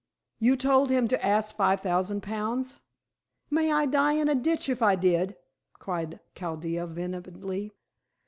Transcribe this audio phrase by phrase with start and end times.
[0.39, 2.79] "You told him to ask five thousand pounds."
[3.51, 5.35] "May I die in a ditch if I did!"
[5.73, 7.71] cried Chaldea vehemently.